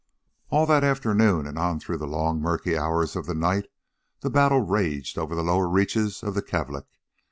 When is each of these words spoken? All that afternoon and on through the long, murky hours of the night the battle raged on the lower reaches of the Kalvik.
All 0.49 0.65
that 0.65 0.83
afternoon 0.83 1.45
and 1.45 1.59
on 1.59 1.79
through 1.79 1.97
the 1.97 2.07
long, 2.07 2.41
murky 2.41 2.75
hours 2.75 3.15
of 3.15 3.27
the 3.27 3.35
night 3.35 3.67
the 4.21 4.31
battle 4.31 4.61
raged 4.61 5.15
on 5.19 5.29
the 5.29 5.43
lower 5.43 5.69
reaches 5.69 6.23
of 6.23 6.33
the 6.33 6.41
Kalvik. 6.41 6.87